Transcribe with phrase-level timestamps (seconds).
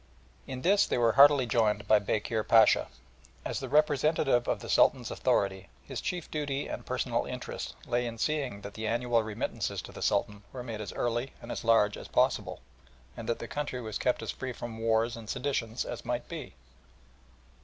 [0.47, 2.87] In this they were heartily joined by Bekir Pacha.
[3.45, 8.17] As the representative of the Sultan's authority, his chief duty and personal interest lay in
[8.17, 11.97] seeing that the annual remittances to the Sultan were made as early and as large
[11.97, 12.61] as possible,
[13.15, 16.55] and that the country was kept as free from wars and seditions as might be.